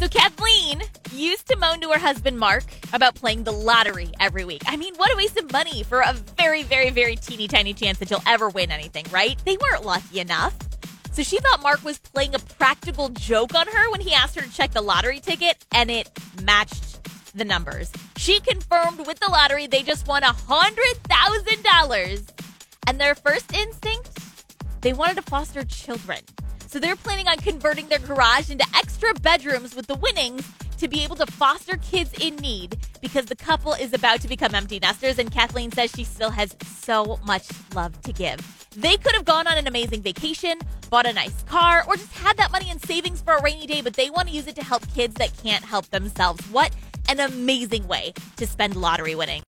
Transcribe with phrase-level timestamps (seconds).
[0.00, 2.64] So Kathleen used to moan to her husband Mark
[2.94, 4.62] about playing the lottery every week.
[4.64, 7.98] I mean, what a waste of money for a very, very, very teeny tiny chance
[7.98, 9.38] that you'll ever win anything, right?
[9.44, 10.56] They weren't lucky enough.
[11.12, 14.40] So she thought Mark was playing a practical joke on her when he asked her
[14.40, 16.08] to check the lottery ticket, and it
[16.44, 16.98] matched
[17.34, 17.92] the numbers.
[18.16, 22.30] She confirmed with the lottery they just won a $100,000.
[22.86, 24.18] And their first instinct,
[24.80, 26.20] they wanted to foster children.
[26.70, 30.48] So they're planning on converting their garage into extra bedrooms with the winnings
[30.78, 34.54] to be able to foster kids in need because the couple is about to become
[34.54, 38.38] empty nesters and Kathleen says she still has so much love to give.
[38.76, 40.60] They could have gone on an amazing vacation,
[40.90, 43.80] bought a nice car, or just had that money in savings for a rainy day,
[43.80, 46.40] but they want to use it to help kids that can't help themselves.
[46.52, 46.70] What
[47.08, 49.38] an amazing way to spend lottery winning.